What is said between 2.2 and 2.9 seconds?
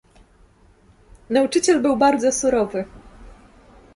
surowy."